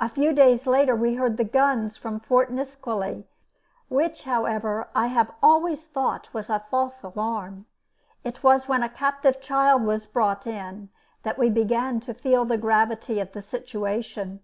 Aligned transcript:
A 0.00 0.08
few 0.08 0.32
days 0.32 0.66
later 0.66 0.96
we 0.96 1.16
heard 1.16 1.36
the 1.36 1.44
guns 1.44 1.98
from 1.98 2.20
Fort 2.20 2.50
Nisqually, 2.50 3.26
which, 3.90 4.22
however, 4.24 4.88
I 4.94 5.08
have 5.08 5.30
always 5.42 5.86
thought 5.86 6.32
was 6.32 6.48
a 6.48 6.64
false 6.70 7.02
alarm. 7.02 7.66
It 8.24 8.42
was 8.42 8.66
when 8.66 8.82
a 8.82 8.88
captive 8.88 9.42
child 9.42 9.82
was 9.82 10.06
brought 10.06 10.46
in 10.46 10.88
that 11.22 11.36
we 11.36 11.50
began 11.50 12.00
to 12.00 12.14
feel 12.14 12.46
the 12.46 12.56
gravity 12.56 13.20
of 13.20 13.32
the 13.32 13.42
situation. 13.42 14.40